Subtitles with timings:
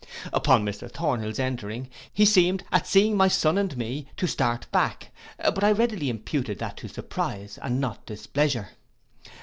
[0.33, 5.11] Upon Mr Thornhill's entering, he seemed, at seeing my son and me, to start back;
[5.37, 8.69] but I readily imputed that to surprize, and not displeasure.